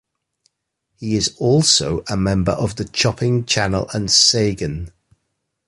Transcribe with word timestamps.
He 0.97 1.13
is 1.15 1.35
also 1.37 2.03
a 2.09 2.17
member 2.17 2.53
of 2.53 2.75
the 2.77 2.85
Chopping 2.85 3.45
Channel 3.45 3.87
and 3.93 4.09
Sagan. 4.09 4.91